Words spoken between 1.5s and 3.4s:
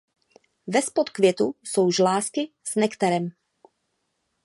jsou žlázky s nektarem.